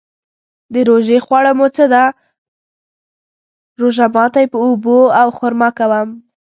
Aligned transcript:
د 0.73 0.75
روژې 0.89 1.17
خواړه 1.25 1.51
مو 1.57 1.67
څه 1.75 1.85
ده؟ 1.93 2.03
روژه 3.81 4.05
ماتی 4.15 4.45
په 4.53 4.57
اوبو 4.65 4.99
او 5.19 5.27
خرما 5.37 5.69
کوم 5.77 6.09